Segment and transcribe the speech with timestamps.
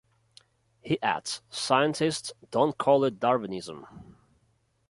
[0.81, 4.17] He adds, Scientists don't call it 'Darwinism'.